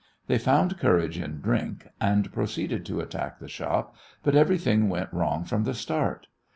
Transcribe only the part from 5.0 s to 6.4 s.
wrong from the start.